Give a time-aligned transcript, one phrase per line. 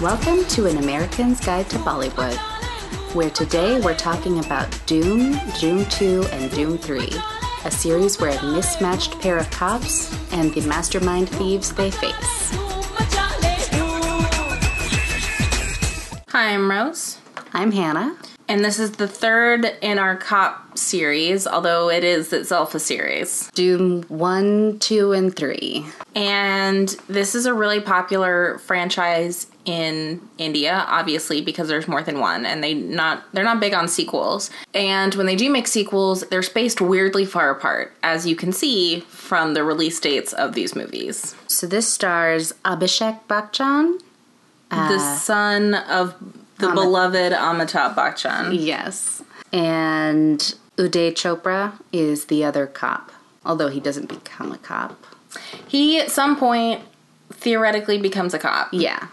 [0.00, 2.34] Welcome to An American's Guide to Bollywood,
[3.14, 7.10] where today we're talking about Dhoom, Dhoom 2, and Dhoom 3,
[7.66, 12.50] a series where a mismatched pair of cops and the mastermind thieves they face.
[16.30, 17.18] Hi, I'm Rose,
[17.52, 18.16] I'm Hannah.
[18.48, 23.50] and this is the third in our cop series, although it is itself a series.
[23.50, 25.84] Dhoom 1, 2, and 3.
[26.14, 32.46] And this is a really popular franchise in India, obviously because there's more than one,
[32.46, 34.50] and they not they're not big on sequels.
[34.74, 39.00] And when they do make sequels, they're spaced weirdly far apart, as you can see
[39.00, 41.34] from the release dates of these movies.
[41.48, 44.00] So this stars Abhishek Bachchan.
[44.70, 46.14] the uh, son of
[46.58, 48.56] the Amit- beloved Amitabh Bachchan.
[48.58, 49.22] Yes.
[49.52, 50.38] And
[50.76, 53.10] Uday Chopra is the other cop,
[53.44, 55.04] although he doesn't become a cop.
[55.66, 56.82] He at some point
[57.30, 58.68] theoretically becomes a cop.
[58.72, 59.08] Yeah.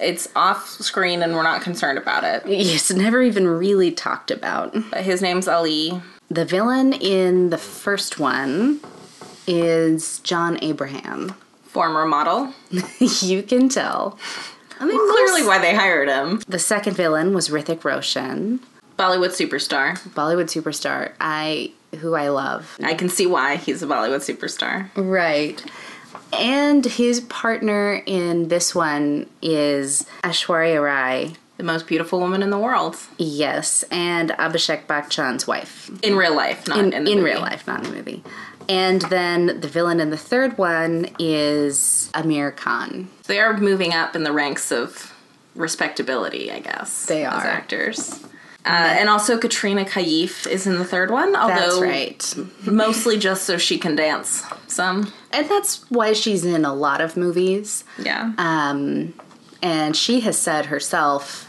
[0.00, 2.42] It's off screen and we're not concerned about it.
[2.46, 4.74] It's never even really talked about.
[4.90, 6.00] But his name's Ali.
[6.30, 8.80] The villain in the first one
[9.46, 11.34] is John Abraham.
[11.64, 12.52] Former model.
[13.00, 14.18] you can tell.
[14.80, 16.40] I mean, Clearly why they hired him.
[16.46, 18.60] The second villain was Hrithik Roshan,
[18.98, 19.98] Bollywood superstar.
[20.10, 21.12] Bollywood superstar.
[21.20, 22.76] I who I love.
[22.82, 24.90] I can see why he's a Bollywood superstar.
[24.94, 25.64] Right.
[26.32, 31.34] And his partner in this one is Aishwarya Rai.
[31.56, 32.96] The most beautiful woman in the world.
[33.16, 35.90] Yes, and Abhishek Bachchan's wife.
[36.04, 38.22] In real life, not In, in, in real life, not in the movie.
[38.68, 43.08] And then the villain in the third one is Aamir Khan.
[43.26, 45.12] They are moving up in the ranks of
[45.56, 47.06] respectability, I guess.
[47.06, 47.44] They are.
[47.44, 48.20] actors.
[48.68, 52.66] Uh, and also Katrina Kaif is in the third one, although That's right.
[52.66, 55.10] mostly just so she can dance some.
[55.32, 57.84] And that's why she's in a lot of movies.
[57.98, 58.32] Yeah.
[58.36, 59.14] Um,
[59.62, 61.47] and she has said herself,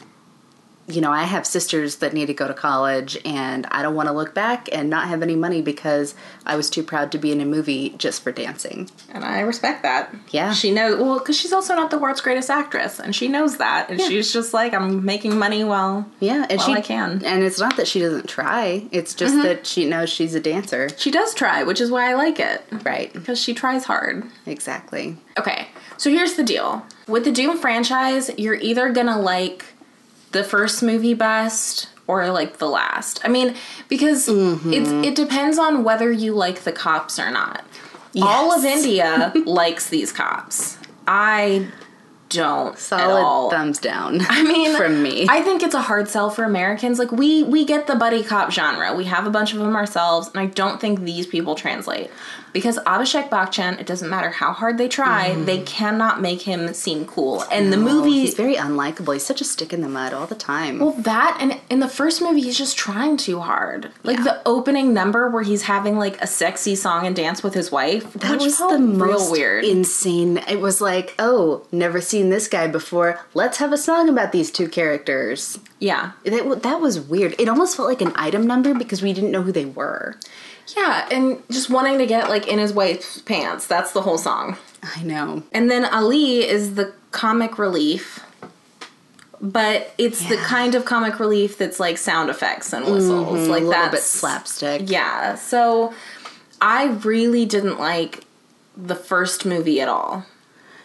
[0.90, 4.08] you know, I have sisters that need to go to college, and I don't want
[4.08, 7.32] to look back and not have any money because I was too proud to be
[7.32, 8.90] in a movie just for dancing.
[9.12, 10.14] And I respect that.
[10.32, 10.54] Yeah.
[10.54, 13.90] She knows, well, because she's also not the world's greatest actress, and she knows that.
[13.90, 14.08] And Yeah.
[14.08, 16.10] she's just like, I'm making money while.
[16.20, 17.24] Yeah, and Well, she I can.
[17.24, 19.44] And it's not that she doesn't try; it's just mm-hmm.
[19.44, 20.90] that she knows she's a dancer.
[20.98, 22.64] She does try, which is why I like it.
[22.84, 23.12] Right.
[23.14, 24.24] Because she tries hard.
[24.46, 25.18] Exactly.
[25.38, 25.68] Okay,
[25.98, 26.86] so here's the deal.
[27.08, 29.66] With the Dhoom franchise, you're either gonna like
[30.32, 33.20] the first movie best or like the last.
[33.24, 33.56] I mean,
[33.88, 34.74] because Mm-hmm.
[34.74, 37.64] it's it depends on whether you like the cops or not.
[38.22, 40.78] All of India likes these cops.
[41.08, 41.68] I
[42.30, 44.22] don't Solid thumbs down.
[44.30, 45.26] I mean, from me.
[45.28, 47.00] I think it's a hard sell for Americans.
[47.00, 48.94] Like we we get the buddy cop genre.
[48.94, 52.12] We have a bunch of them ourselves, and I don't think these people translate
[52.54, 53.80] because Abhishek Bachchan.
[53.80, 55.46] It doesn't matter how hard they try, mm-hmm.
[55.46, 57.44] they cannot make him seem cool.
[57.52, 58.12] And the Oh, movie.
[58.12, 59.14] he's very unlikable.
[59.14, 60.80] He's such a stick in the mud all the time.
[60.80, 63.92] well, that and in the first movie, he's just trying too hard.
[64.04, 64.24] Like Yeah.
[64.24, 68.12] the opening number where he's having like a sexy song and dance with his wife.
[68.14, 69.64] that which was the real most weird.
[69.66, 70.38] insane.
[70.48, 73.20] It was like, oh, never seen this guy before.
[73.34, 75.60] Let's have a song about these two characters.
[75.80, 77.36] yeah, That, that was weird.
[77.40, 80.16] It almost felt like an item number because we didn't know who they were.
[80.76, 83.68] Yeah, and just wanting to get like in his wife's pants.
[83.68, 84.58] That's the whole song.
[84.84, 85.44] I know.
[85.52, 88.24] And then Ali is the comic relief,
[89.42, 93.52] but it's the kind of comic relief that's like sound effects and whistles, mm-hmm.
[93.52, 94.82] like a little that's bit slapstick.
[94.86, 95.94] Yeah, so
[96.62, 98.26] I really didn't like
[98.76, 100.26] the first movie at all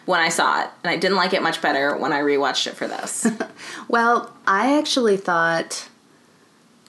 [0.05, 2.75] when I saw it, and I didn't like it much better when I rewatched it
[2.75, 3.27] for this.
[3.87, 5.89] Well, I actually thought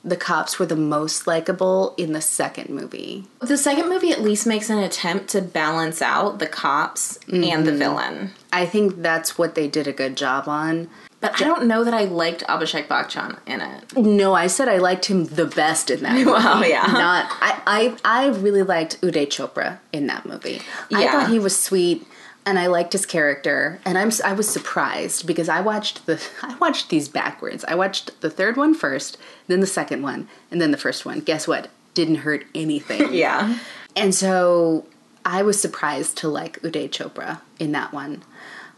[0.07, 3.25] the cops were the most likable in the second movie.
[3.41, 7.71] the second movie at least makes an attempt to balance out the cops and the
[7.73, 7.79] mm-hmm.
[7.79, 8.31] villain.
[8.53, 10.89] I think that's what they did a good job on.
[11.21, 13.97] But I don't know that I liked Abhishek Bachchan in it.
[13.97, 16.27] No, I said I liked him the best in that movie.
[16.27, 16.87] Well, yeah.
[16.87, 20.61] Not I, I I really liked Uday Chopra in that movie.
[20.95, 21.13] I Yeah.
[21.13, 22.07] thought he was sweet
[22.47, 26.55] and I liked his character and I'm I was surprised because I watched the I
[26.57, 27.65] watched these backwards.
[27.67, 31.21] I watched the third one first, then the second one, and then the first one.
[31.21, 31.69] Guess what?
[31.95, 33.13] Didn't hurt anything.
[33.13, 33.59] Yeah.
[33.97, 34.85] And so
[35.25, 38.23] I was surprised to like Uday Chopra in that one.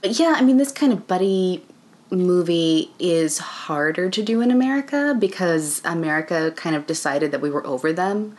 [0.00, 1.64] But yeah, I mean, this kind of buddy
[2.10, 7.66] movie is harder to do in America because America kind of decided that we were
[7.66, 8.36] over them.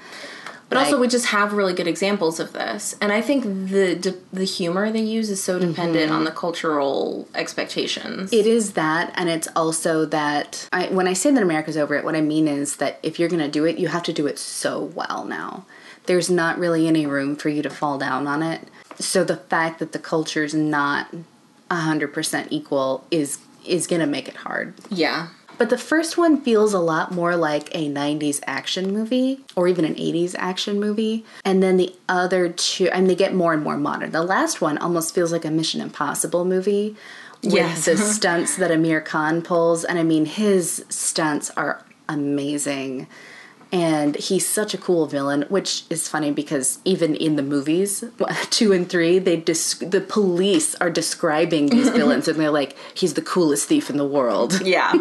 [0.69, 4.18] But also, we just have really good examples of this, and I think the de-
[4.31, 5.69] the humor they use is so mm-hmm.
[5.69, 8.31] dependent on the cultural expectations.
[8.31, 12.06] It is that, and it's also that I, when I say that America's over it,
[12.06, 14.27] what I mean is that if you're going to do it, you have to do
[14.27, 15.66] it so well now.
[16.06, 18.68] There's not really any room for you to fall down on it.
[19.00, 21.13] So the fact that the culture's not
[21.71, 24.74] 100% equal is is gonna make it hard.
[24.89, 25.27] Yeah.
[25.59, 29.83] But the first one feels a lot more like a 90s action movie or even
[29.83, 31.25] an 80s action movie.
[31.44, 34.11] And then the other two, I mean, they get more and more modern.
[34.11, 36.95] The last one almost feels like a Mission Impossible movie
[37.44, 37.85] with Yes.
[37.85, 39.83] the stunts that Aamir Khan pulls.
[39.83, 43.07] And I mean, his stunts are amazing.
[43.71, 48.04] And he's such a cool villain, which is funny because even in the movies,
[48.50, 53.13] two and three, they desc- the police are describing these villains, and they're like, "He's
[53.13, 54.92] the coolest thief in the world." Yeah.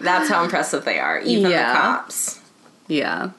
[0.00, 1.72] That's how impressive they are, even Yeah.
[1.74, 2.40] the cops.
[2.88, 3.30] Yeah.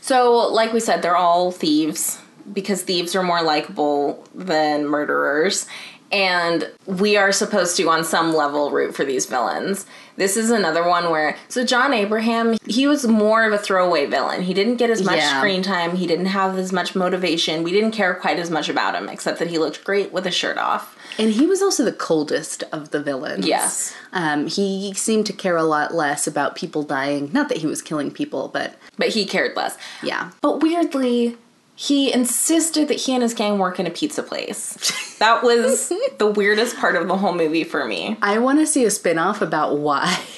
[0.00, 2.18] So, like we said, they're all thieves
[2.52, 5.66] because thieves are more likable than murderers.
[6.12, 9.86] And we are supposed to, on some level, root for these villains.
[10.16, 14.42] This is another one where, so John Abraham, he was more of a throwaway villain.
[14.42, 15.38] He didn't get as much Yeah.
[15.38, 15.96] screen time.
[15.96, 17.62] He didn't have as much motivation.
[17.62, 20.30] We didn't care quite as much about him, except that he looked great with a
[20.30, 20.94] shirt off.
[21.18, 23.46] And he was also the coldest of the villains.
[23.46, 23.94] Yes.
[24.12, 27.30] Um, he seemed to care a lot less about people dying.
[27.32, 29.78] Not that he was killing people, but But he cared less.
[30.02, 30.30] yeah.
[30.42, 31.36] But weirdly,
[31.74, 35.16] he insisted that he and his gang work in a pizza place.
[35.18, 38.16] That was the weirdest part of the whole movie for me.
[38.22, 40.18] I want to see a spin off about why.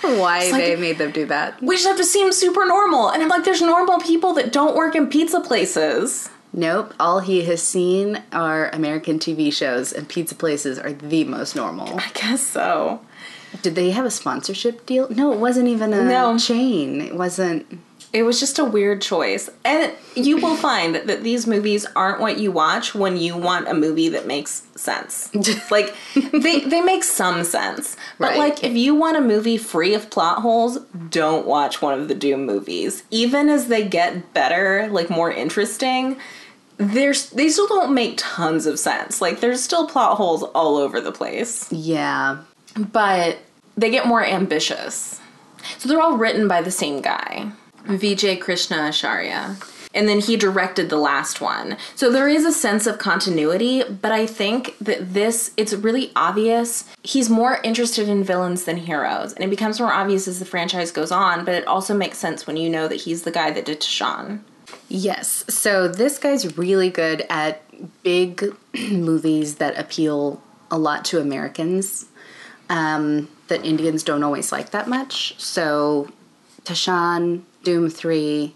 [0.00, 1.62] Why like- they made them do that.
[1.62, 3.08] We just have to seem super normal.
[3.10, 6.28] And I'm like, there's normal people that don't work in pizza places.
[6.52, 6.92] Nope.
[7.00, 11.98] All he has seen are American TV shows, and pizza places are the most normal.
[11.98, 13.00] I guess so.
[13.62, 15.08] Did they have a sponsorship deal?
[15.08, 16.36] No, it wasn't even a No.
[16.38, 17.00] chain.
[17.00, 17.80] It wasn't.
[18.14, 19.50] It was just a weird choice.
[19.64, 23.74] And you will find that these movies aren't what you watch when you want a
[23.74, 25.34] movie that makes sense.
[25.70, 25.94] like
[26.32, 27.96] they they make some sense.
[28.18, 28.38] But Right.
[28.38, 30.78] like if you want a movie free of plot holes,
[31.10, 33.02] don't watch one of the Dhoom movies.
[33.10, 36.16] Even as they get better, like more interesting,
[36.76, 39.20] there's they still don't make tons of sense.
[39.20, 41.70] Like there's still plot holes all over the place.
[41.72, 42.38] Yeah.
[42.76, 43.38] But
[43.76, 45.20] they get more ambitious.
[45.78, 47.50] So they're all written by the same guy,
[47.86, 49.56] Vijay Krishna Acharya.
[49.94, 51.76] And then he directed the last one.
[51.94, 56.84] So there is a sense of continuity, but I think that this, it's really obvious.
[57.04, 59.32] He's more interested in villains than heroes.
[59.34, 62.44] And it becomes more obvious as the franchise goes on, but it also makes sense
[62.44, 64.40] when you know that he's the guy that did Tashan.
[64.88, 65.44] Yes.
[65.48, 67.62] So this guy's really good at
[68.02, 68.44] big
[68.90, 72.06] movies that appeal a lot to Americans
[72.68, 75.38] um, that Indians don't always like that much.
[75.40, 76.10] So
[76.64, 78.54] Tashan, Dhoom 3,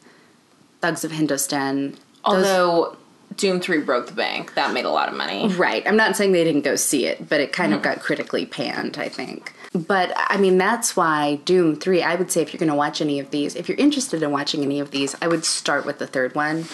[0.80, 1.92] Thugs of Hindustan.
[1.92, 2.96] those- Although
[3.36, 5.48] Dhoom 3 broke the bank, that made a lot of money.
[5.48, 5.86] Right.
[5.86, 7.94] I'm not saying they didn't go see it, but it kind of mm-hmm.
[7.94, 9.52] got critically panned, I think.
[9.74, 13.00] But I mean, that's why Dhoom 3, I would say if you're going to watch
[13.00, 15.98] any of these, if you're interested in watching any of these, I would start with
[15.98, 16.64] the third one.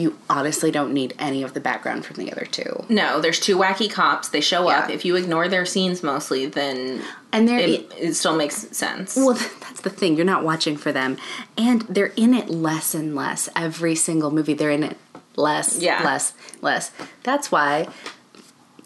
[0.00, 2.84] You honestly don't need any of the background from the other two.
[2.88, 4.28] No, there's two wacky cops.
[4.28, 4.88] They show up.
[4.88, 7.02] If you ignore their scenes mostly, then
[7.32, 9.14] And they're it, it still makes sense.
[9.16, 10.16] well, that's the thing.
[10.16, 11.16] You're not watching for them,
[11.58, 14.54] and they're in it less and less every single movie.
[14.54, 14.96] They're in it
[15.36, 16.02] less, Yeah.
[16.02, 16.32] less,
[16.62, 16.92] less.
[17.22, 17.88] That's why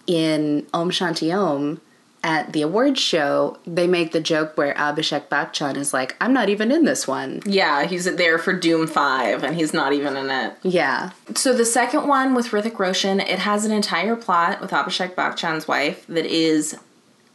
[0.06, 1.81] in Om Shanti Om
[2.25, 6.49] at the awards show, they make the joke where Abhishek Bachchan is like, "I'm not
[6.49, 10.31] even in this one." yeah, he's there for Dhoom 5 and he's not even in
[10.31, 10.55] it.
[10.63, 15.15] Yeah, So the second one with Hrithik Roshan, it has an entire plot with Abhishek
[15.15, 16.77] Bachchan's wife that is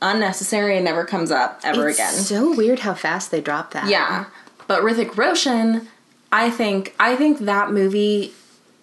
[0.01, 2.13] unnecessary and never comes up ever it's again.
[2.13, 3.87] so weird how fast they drop that.
[3.89, 4.25] Yeah,
[4.67, 5.87] but Hrithik Roshan,
[6.31, 8.33] I think I think that movie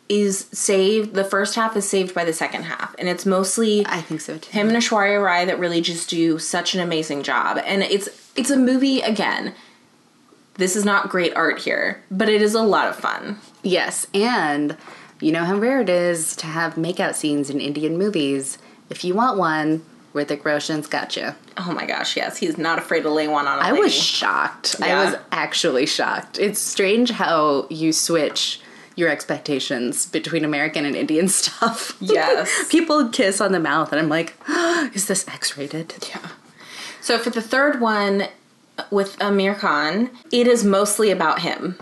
[0.08, 1.14] is saved.
[1.14, 4.38] The first half is saved by the second half, and it's mostly I think so
[4.38, 4.50] too.
[4.52, 7.58] him and Aishwarya Rai that really just do such an amazing job.
[7.64, 9.54] And it's it's a movie again.
[10.54, 13.38] This is not great art here, but it is a lot of fun.
[13.62, 14.76] Yes, and
[15.20, 18.58] you know how rare it is to have makeout scenes in Indian movies.
[18.88, 19.84] If you want one,
[20.14, 21.34] Hrithik Roshan's got you.
[21.58, 23.82] Oh my gosh, yes, he's not afraid to lay one on a I lady.
[23.82, 24.76] was shocked.
[24.80, 26.38] I was actually shocked.
[26.38, 28.60] It's strange how you switch
[28.96, 31.96] your expectations between American and Indian stuff.
[32.00, 32.68] Yes.
[32.70, 34.34] People kiss on the mouth, and I'm like,
[34.94, 35.94] is this X rated?
[36.08, 36.28] Yeah.
[37.00, 38.22] So for the third one
[38.78, 41.78] uh, with Aamir Khan, it is mostly about him.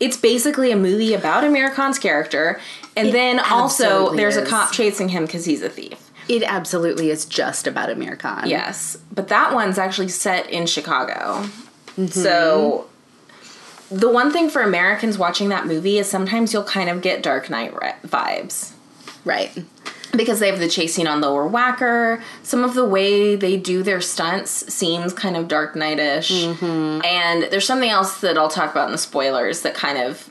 [0.00, 2.60] It's basically a movie about Aamir Khan's character,
[2.96, 6.10] and It then also there's a cop chasing him because he's a thief.
[6.28, 8.48] It absolutely is just about Aamir Khan.
[8.48, 11.44] Yes, but that one's actually set in Chicago.
[11.96, 12.06] Mm-hmm.
[12.06, 12.88] So
[13.90, 17.50] the one thing for Americans watching that movie is sometimes you'll kind of get Dark
[17.50, 17.74] Knight
[18.06, 18.72] vibes
[19.24, 19.50] Right.
[20.16, 22.20] because they have the chasing on Lower Wacker.
[22.42, 27.04] Some of the way they do their stunts seems kind of Dark Knight-ish, mm-hmm.
[27.04, 30.30] and there's something else that I'll talk about in the spoilers that kind of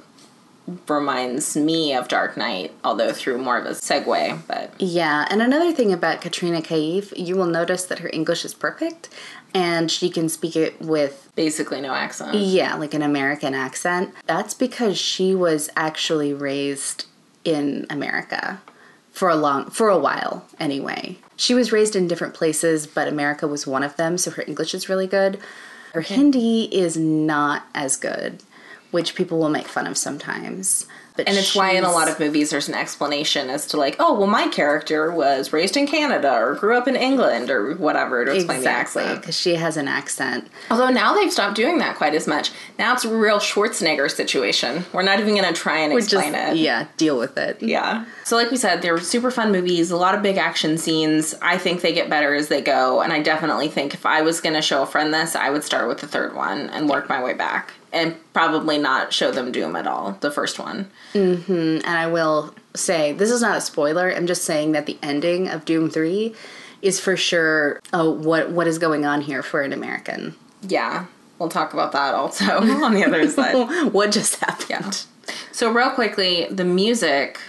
[0.88, 4.40] reminds me of Dark Knight, although through more of a segue.
[4.48, 8.54] But Yeah, and another thing about Katrina Kaif, you will notice that her English is
[8.54, 9.10] perfect
[9.54, 12.36] and she can speak it with basically no accent.
[12.36, 14.14] yeah, like an American accent.
[14.26, 17.06] That's because she was actually raised
[17.44, 18.62] in America
[19.12, 21.18] for a long for a while anyway.
[21.36, 24.74] She was raised in different places, but America was one of them, so her English
[24.74, 25.40] is really good.
[25.94, 28.42] Her Hindi is not as good,
[28.94, 30.86] which people will make fun of sometimes.
[31.16, 33.96] But And it's why in a lot of movies there's an explanation as to like,
[34.00, 38.26] oh, well, my character was raised in Canada or grew up in England or whatever
[38.26, 39.22] to explain exactly the accent.
[39.22, 40.50] because she has an accent.
[40.72, 42.50] Although now they've stopped doing that quite as much.
[42.80, 44.86] Now it's a real Schwarzenegger situation.
[44.92, 46.58] We're not even going to try and explain Just it.
[46.58, 47.62] yeah, deal with it.
[47.62, 48.06] Yeah.
[48.24, 51.36] So, like we said, they're super fun movies, a lot of big action scenes.
[51.44, 53.02] I think they get better as they go.
[53.02, 55.64] And I definitely think if I was going to show a friend this, I would
[55.64, 57.74] start with the third one and work my way back.
[57.94, 60.90] And probably not show them Dhoom at all, the first one.
[61.14, 61.86] Mm-hmm.
[61.86, 64.12] And I will say this is not a spoiler.
[64.12, 66.34] I'm just saying that the ending of Dhoom Three
[66.82, 67.80] is for sure.
[67.94, 70.36] Oh, what what is going on here for an American?
[70.68, 71.06] Yeah.
[71.40, 73.92] We'll talk about that also on the other side.
[73.94, 75.06] what just happened?
[75.52, 77.40] So, real quickly, the music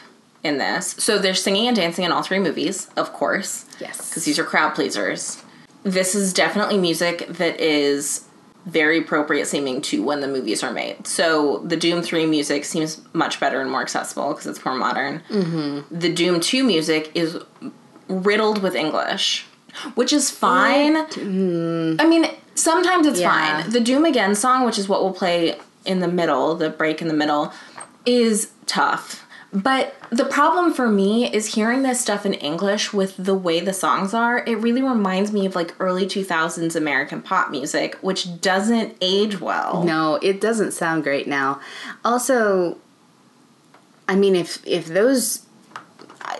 [0.42, 0.92] in this.
[0.98, 3.66] So, they're singing and dancing in all three movies, of course.
[3.80, 4.08] Yes.
[4.10, 5.42] because these are crowd pleasers.
[5.84, 8.24] This is definitely music that is
[8.66, 11.06] very appropriate seeming to when the movies are made.
[11.06, 15.22] So the Dhoom 3 music seems much better and more accessible because it's more modern.
[15.28, 15.96] Mm-hmm.
[15.98, 17.38] The Dhoom 2 music is
[18.08, 19.46] riddled with English,
[19.94, 20.96] which is fine.
[20.96, 23.62] I mean, sometimes it's Yeah.
[23.62, 23.70] fine.
[23.70, 27.08] The Dhoom Again song, which is what we'll play in the middle, the break in
[27.08, 27.52] the middle,
[28.06, 29.23] is tough.
[29.54, 33.72] But the problem for me is hearing this stuff in English with the way the
[33.72, 34.44] songs are.
[34.44, 39.84] It really reminds me of like early 2000s American pop music, which doesn't age well.
[39.84, 41.60] No, it doesn't sound great now.
[42.04, 42.78] Also,
[44.08, 45.42] I mean, if if those.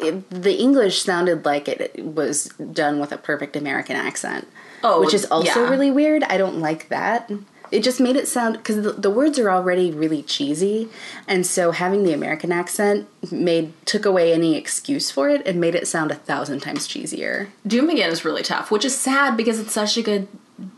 [0.00, 4.48] If the English sounded like it was done with a perfect American accent,
[4.82, 5.70] Oh, which is also yeah.
[5.70, 6.24] really weird.
[6.24, 7.30] I don't like that.
[7.74, 10.88] It just made it sound because the, the words are already really cheesy,
[11.26, 15.74] and so having the American accent made took away any excuse for it and made
[15.74, 17.48] it sound a thousand times cheesier.
[17.66, 20.28] Dhoom Again is really tough, which is sad because it's such a good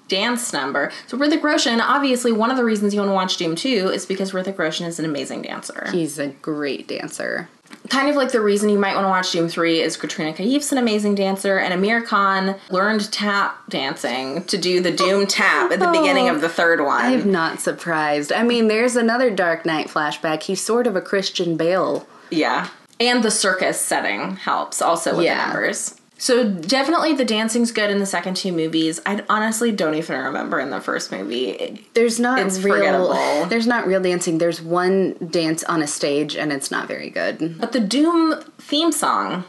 [0.09, 0.91] dance number.
[1.07, 4.07] So Hrithik Roshan, obviously, one of the reasons you want to watch Dhoom 2 is
[4.07, 5.89] because Hrithik Roshan is an amazing dancer.
[5.93, 7.49] He's a great dancer.
[7.91, 10.73] kind of like the reason you might want to watch Dhoom 3 is Katrina Kaif's
[10.73, 15.81] an amazing dancer, and Aamir Khan learned tap dancing to do the Dhoom tap at
[15.81, 17.05] the beginning of the third one.
[17.05, 18.33] I'm not surprised.
[18.33, 20.45] I mean, there's another Dark Knight flashback.
[20.45, 22.07] He's sort of a Christian Bale.
[22.31, 22.69] yeah.
[22.99, 25.35] And the circus setting helps also with Yeah.
[25.49, 26.01] the numbers.
[26.19, 29.01] So definitely the dancing's good in the second two movies.
[29.05, 31.85] I honestly don't even remember in the first movie.
[31.93, 32.77] There's not It's real.
[32.77, 33.47] forgettable.
[33.47, 34.39] There's not real dancing.
[34.39, 37.61] There's one dance on a stage, and it's not very good.
[37.61, 39.45] But the Dhoom theme song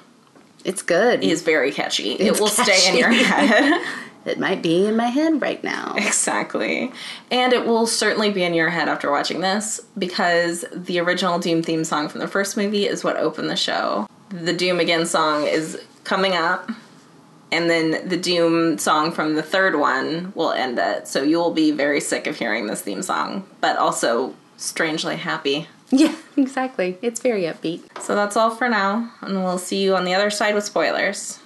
[0.66, 1.24] It's good.
[1.24, 2.12] is very catchy.
[2.14, 3.82] it It's will stay in your head.
[4.28, 5.94] It might be in my head right now.
[5.96, 6.92] Exactly.
[7.32, 11.64] And it will certainly be in your head after watching this because the original Dhoom
[11.64, 14.06] theme song from the first movie is what opened the show.
[14.28, 16.72] The Dhoom Again song is coming up,
[17.52, 21.06] and then the Dhoom song from the third one will end it.
[21.06, 25.68] So you'll be very sick of hearing this theme song, but also strangely happy.
[25.90, 26.98] Yeah, exactly.
[27.02, 27.82] It's very upbeat.
[28.02, 31.40] So that's all for now, and we'll see you on the other side with spoilers.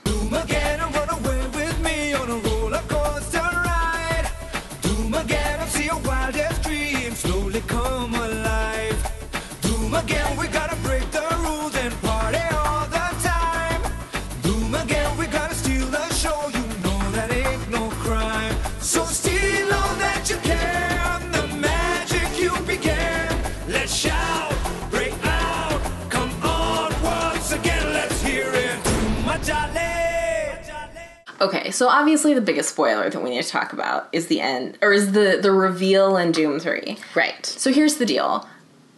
[31.41, 34.77] Okay, so obviously the biggest spoiler that we need to talk about is the end,
[34.81, 36.97] or is the the reveal in Dhoom Three.
[37.15, 37.43] Right.
[37.45, 38.47] So here's the deal.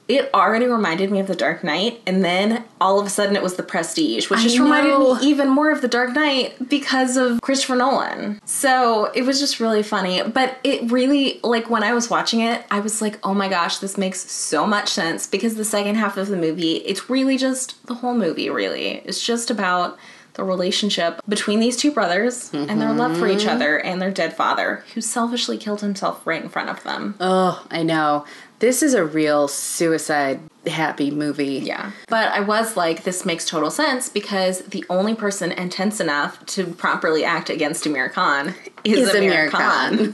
[0.10, 3.42] It already reminded me of The Dark Knight, and then all of a sudden it
[3.42, 5.16] was The Prestige, which I just reminded know.
[5.16, 8.42] me even more of The Dark Knight because of Christopher Nolan.
[8.44, 10.22] So it was just really funny.
[10.22, 13.78] But it really, like, when I was watching it, I was like, oh my gosh,
[13.78, 17.84] this makes so much sense because the second half of the movie, it's really just
[17.88, 19.02] the whole movie, really.
[19.06, 19.98] It's just about
[20.34, 23.40] the relationship between these two brothers and their love for Mm-hmm.
[23.40, 27.16] each other and their dead father, who selfishly killed himself right in front of them.
[27.20, 28.25] Oh, I know.
[28.60, 31.60] This is a real suicide happy movie.
[31.63, 31.92] Yeah.
[32.08, 36.66] But I was like, this makes total sense because the only person intense enough to
[36.68, 40.13] properly act against Aamir Khan is, Is Aamir, Aamir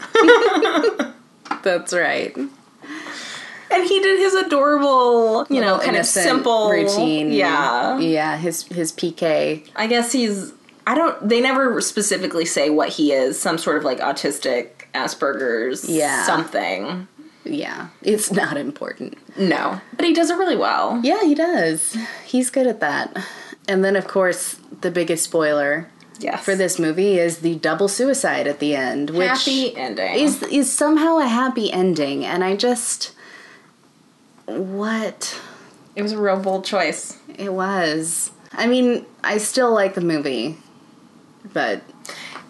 [0.99, 1.13] Khan.
[1.63, 2.35] That's right.
[3.71, 7.31] And he did his adorable, you know, kind of simple routine.
[7.31, 8.37] Yeah, yeah.
[8.37, 9.67] His his PK.
[9.75, 10.53] I guess he's.
[10.87, 11.27] I don't.
[11.29, 13.39] They never specifically say what he is.
[13.39, 16.23] Some sort of like autistic, Asperger's, Yeah.
[16.25, 17.07] something.
[17.45, 19.17] Yeah, it's not important.
[19.37, 20.99] No, but he does it really well.
[21.03, 21.95] Yeah, he does.
[22.25, 23.15] He's good at that.
[23.67, 28.45] And then, of course, the biggest spoiler Yes, for this movie is the double suicide
[28.45, 30.15] at the end, which happy ending.
[30.15, 32.25] is is somehow a happy ending.
[32.25, 33.13] And I just,
[34.49, 35.39] what
[35.95, 37.17] it was a real bold choice.
[37.37, 38.31] it was.
[38.51, 40.57] I mean, I still like the movie,
[41.53, 41.81] but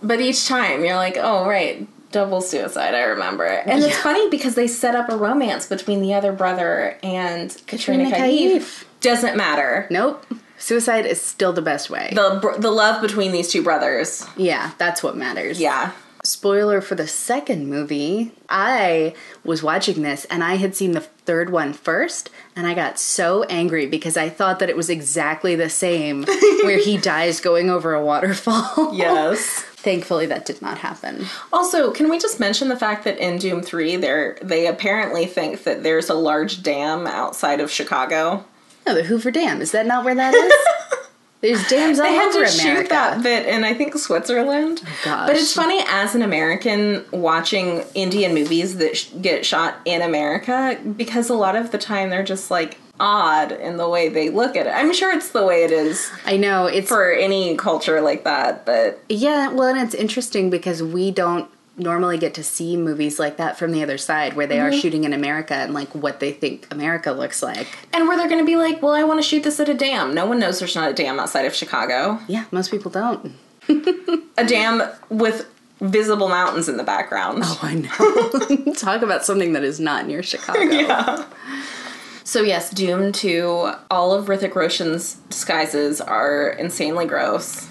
[0.01, 2.96] But each time you're like, oh right, double suicide.
[2.96, 6.32] I remember it, and it's funny because they set up a romance between the other
[6.32, 8.56] brother and Katrina, Katrina Kaif.
[8.62, 8.84] Kaif.
[9.01, 9.88] Doesn't matter.
[9.89, 10.25] nope.
[10.58, 12.12] Suicide is still the best way.
[12.13, 14.25] The the love between these two brothers.
[14.36, 15.60] yeah, that's what matters.
[15.60, 15.91] Yeah.
[16.30, 18.32] Spoiler for the second movie.
[18.48, 23.00] I was watching this and i had seen the third one first and i got
[23.00, 26.24] so angry because i thought that it was exactly the same
[26.64, 28.94] where he dies going over a waterfall.
[28.94, 29.40] Yes.
[29.80, 31.26] thankfully that did not happen.
[31.54, 35.64] Also, can we just mention the fact that in Dhoom 3 they they apparently think
[35.64, 38.44] that there's a large dam outside of Chicago.
[38.86, 39.62] no the hoover dam.
[39.62, 40.54] Is that not where that is
[41.41, 44.81] there's dams all They had to america shoot that bit in I think Switzerland.
[45.05, 45.27] gosh.
[45.27, 50.77] But it's funny as an American watching Indian movies that sh- get shot in America
[50.98, 54.58] because a lot of the time they're just like odd in the way they look
[54.58, 54.72] at it.
[54.72, 58.65] I'm sure it's the way it is i know it's for any culture like that,
[58.65, 61.50] but yeah well and it's interesting because we don't
[61.80, 64.80] normally get to see movies like that from the other side where they are mm-hmm.
[64.80, 68.40] shooting in america and like what they think america looks like and where they're going
[68.40, 70.60] to be like, "Well, I want to shoot this at a dam." No one knows
[70.60, 72.20] there's not a dam outside of Chicago.
[72.28, 73.34] Yeah, most people don't.
[74.38, 77.42] A dam with visible mountains in the background.
[77.44, 78.74] Oh, I know.
[78.74, 80.60] Talk about something that is not near Chicago.
[80.60, 81.26] yeah.
[82.24, 87.68] So yes, Dhoom to all of Hrithik Roshan's disguises are insanely gross.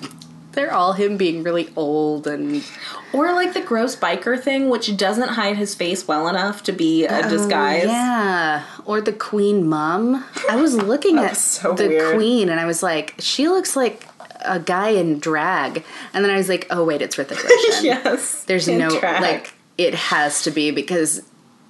[0.58, 2.64] They're all him being really old and
[3.12, 7.04] Or like the gross biker thing, which doesn't hide his face well enough to be
[7.04, 7.84] a oh, disguise.
[7.84, 10.24] Oh, yeah, or the Queen Mum.
[10.50, 12.16] I was looking at so the weird.
[12.16, 14.08] Queen and I was like, she looks like
[14.40, 15.84] a guy in drag.
[16.12, 17.84] And then I was like, oh wait, it's Hrithik Roshan.
[17.84, 18.42] Yes.
[18.42, 19.22] There's no drag.
[19.22, 21.22] like it has to be because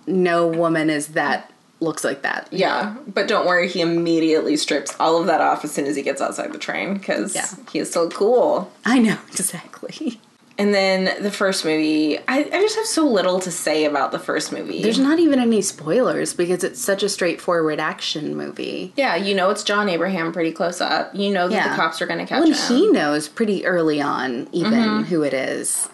[0.06, 2.48] no woman is that looks like that.
[2.50, 6.02] Yeah, but don't worry, he immediately strips all of that off as soon as he
[6.02, 7.46] gets outside the train because Yeah.
[7.70, 8.70] he is so cool.
[8.84, 10.20] I know exactly.
[10.60, 14.18] And then the first movie, I, I just have so little to say about the
[14.18, 14.82] first movie.
[14.82, 18.92] There's not even any spoilers because it's such a straightforward action movie.
[18.96, 21.14] yeah, you know it's John Abraham pretty close up.
[21.14, 21.68] You know that Yeah.
[21.70, 22.76] the cops are going to catch Well, him.
[22.76, 25.02] he knows pretty early on, even Mm-hmm.
[25.04, 25.88] who it is.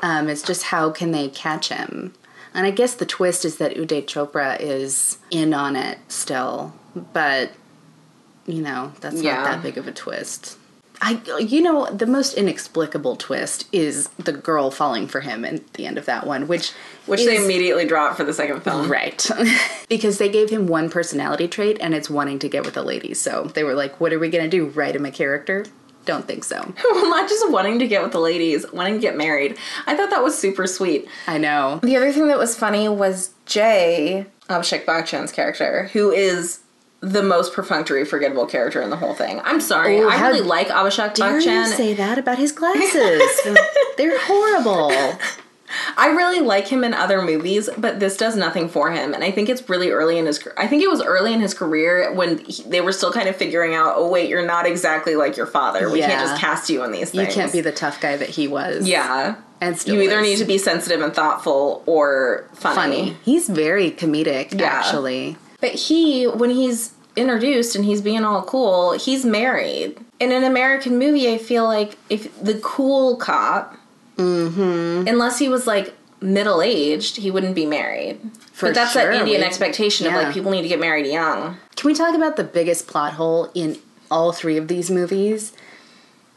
[0.00, 2.14] Um, it's just how can they catch him?
[2.56, 6.74] And I guess the twist is that Uday Chopra is in on it still,
[7.12, 7.52] but
[8.46, 9.36] you know that's Yeah.
[9.36, 10.56] not that big of a twist.
[11.02, 15.84] I, you know, the most inexplicable twist is the girl falling for him at the
[15.84, 16.72] end of that one, which
[17.04, 18.90] which they immediately dropped for the second film.
[18.90, 19.28] Right.
[19.90, 23.12] because they gave him one personality trait and it's wanting to get with a lady.
[23.12, 24.66] So they were like, what are we going to do?
[24.68, 25.66] Write him a character?
[26.06, 26.56] Don't think so.
[26.92, 29.58] well, not just wanting to get with the ladies, wanting to get married.
[29.86, 31.06] I thought that was super sweet.
[31.26, 31.80] I know.
[31.82, 36.60] The other thing that was funny was Jay, Abhishek Bachchan's character, who is
[37.00, 39.40] the most perfunctory, forgettable character in the whole thing.
[39.44, 41.66] I'm sorry, Oh, I really like Abhishek Dare you Bachchan.
[41.76, 43.22] say that about his glasses?
[43.98, 44.92] They're horrible.
[45.96, 49.14] I really like him in other movies, but this does nothing for him.
[49.14, 50.46] And I think it's really early in his.
[50.56, 53.36] I think it was early in his career when he, they were still kind of
[53.36, 53.94] figuring out.
[53.96, 55.90] Oh wait, you're not exactly like your father.
[55.90, 57.28] We can't just cast you in these things.
[57.28, 58.88] You can't be the tough guy that he was.
[58.88, 59.36] Yeah.
[59.60, 60.28] And still you either is.
[60.28, 62.76] need to be sensitive and thoughtful or funny.
[62.76, 63.16] funny.
[63.24, 64.66] He's very comedic, Yeah.
[64.66, 65.36] actually.
[65.60, 69.98] But he, when he's introduced and he's being all cool, he's married.
[70.20, 73.74] In an American movie, I feel like if the cool cop,
[74.16, 75.08] Mm-hmm.
[75.08, 78.20] unless he was like middle aged, he wouldn't be married.
[78.52, 81.06] For but that's sure, that Indian we- expectation of like people need to get married
[81.06, 81.58] young.
[81.76, 83.78] Can we talk about the biggest plot hole in
[84.10, 85.52] all three of these movies?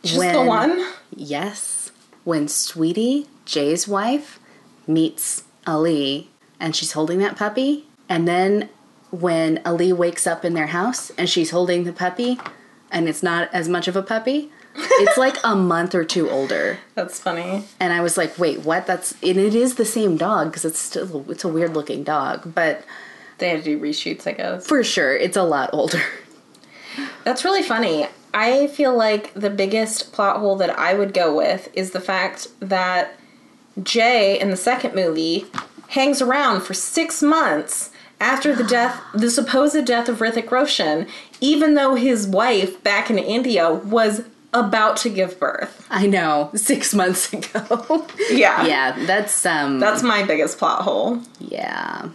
[0.03, 0.85] Just the one.
[1.15, 1.91] Yes.
[2.23, 4.39] When Sweetie, Jay's wife,
[4.87, 8.69] meets Ali and she's holding that puppy, and then
[9.11, 12.37] when Ali wakes up in their house and she's holding the puppy
[12.91, 16.79] and it's not as much of a puppy, it's like a month or two older.
[16.95, 17.65] That's funny.
[17.79, 18.85] And I was like, wait, what?
[18.87, 22.53] That's and it is the same dog because it's still it's a weird looking dog,
[22.55, 22.83] but
[23.37, 24.67] They had to do reshoots, I guess.
[24.67, 26.01] for sure it's a lot older.
[27.23, 28.07] That's really funny.
[28.33, 32.47] I feel like the biggest plot hole that I would go with is the fact
[32.59, 33.17] that
[33.81, 35.45] Jay in the second movie
[35.89, 41.07] hangs around for six months after the death, the supposed death of Hrithik Roshan,
[41.39, 45.85] even though his wife back in India was about to give birth.
[45.89, 48.07] I know, six months ago.
[48.31, 48.65] Yeah.
[48.65, 49.79] yeah, that's um.
[49.79, 51.21] That's my biggest plot hole.
[51.39, 52.09] yeah.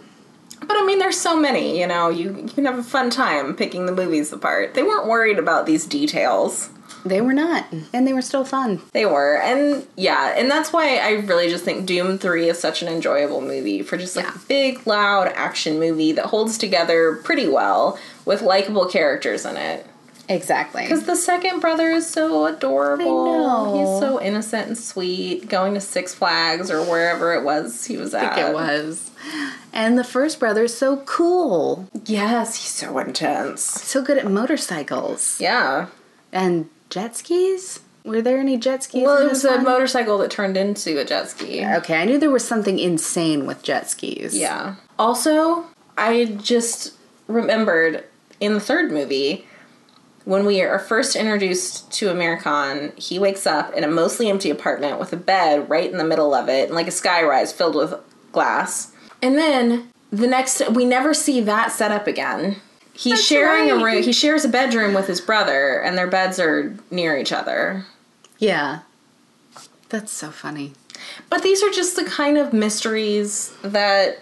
[0.67, 3.55] But I mean, there's so many, you know, you, you can have a fun time
[3.55, 4.73] picking the movies apart.
[4.73, 6.69] They weren't worried about these details.
[7.05, 8.81] They were not, and they were still fun.
[8.91, 9.37] They were.
[9.37, 13.41] And yeah, and that's why I really just think Dhoom 3 is such an enjoyable
[13.41, 14.33] movie for just like Yeah.
[14.35, 19.85] a big, loud action movie that holds together pretty well with likable characters in it.
[20.27, 20.83] Exactly.
[20.83, 23.27] Because the second brother is so adorable.
[23.27, 23.79] I know.
[23.79, 28.13] He's so innocent and sweet, going to Six Flags or wherever it was he was
[28.13, 28.31] at.
[28.31, 29.11] I think it was.
[29.71, 31.87] And the first brother's so cool.
[32.05, 33.61] Yes, he's so intense.
[33.61, 35.39] So good at motorcycles.
[35.39, 35.87] Yeah.
[36.31, 37.81] And jet skis?
[38.03, 39.03] Were there any jet skis?
[39.03, 41.65] Well, it was a motorcycle that turned into a jet ski.
[41.65, 44.37] Okay, I knew there was something insane with jet skis.
[44.37, 44.75] Yeah.
[44.99, 45.65] Also,
[45.97, 46.93] I just
[47.27, 48.03] remembered
[48.39, 49.45] in the third movie
[50.25, 54.49] when we are first introduced to Aamir Khan, he wakes up in a mostly empty
[54.49, 57.75] apartment with a bed right in the middle of it and like a skyrise filled
[57.75, 57.93] with
[58.31, 58.91] glass.
[59.21, 62.57] And then the next we never see that set up again.
[62.93, 64.03] He's That's sharing a room.
[64.03, 67.85] He shares a bedroom with his brother, and their beds are near each other.
[68.39, 68.79] Yeah.
[69.89, 70.71] That's so funny.
[71.29, 74.19] But these are just the kind of mysteries that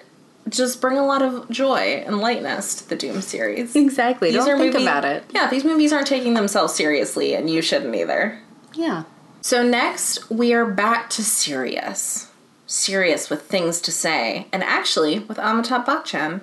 [0.50, 3.76] just bring a lot of joy and lightness to the Dhoom series.
[3.76, 4.32] Exactly.
[4.32, 5.24] These Don't think movie- about it.
[5.32, 8.40] Yeah, these movies aren't taking themselves seriously, and you shouldn't either.
[8.74, 9.04] Yeah.
[9.42, 12.30] So next, we are back to serious.
[12.66, 16.42] Serious with things to say, and actually with Amitabh Bachchan,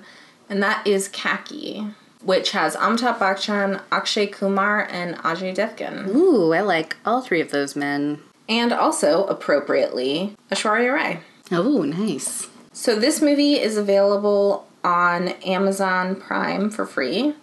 [0.49, 1.87] and that is Khaki,
[2.23, 6.07] which has Amitabh Bachchan, Akshay Kumar, and Ajay Devgan.
[6.13, 8.19] Ooh, I like all three of those men.
[8.47, 11.19] And also, appropriately, Aishwarya Rai.
[11.51, 12.47] Oh, nice.
[12.73, 17.35] So this movie is available on Amazon Prime for free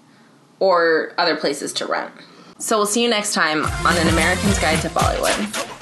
[0.59, 2.13] or other places to rent.
[2.59, 5.75] So we'll see you next time on An American's Guide to Bollywood.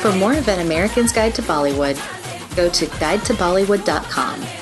[0.00, 1.96] For more of An American's Guide to Bollywood,
[2.56, 4.61] go to guidetobollywood.com.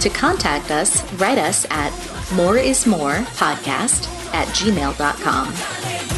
[0.00, 1.92] To contact us, write us at
[2.30, 6.17] moreismorepodcast at gmail.com.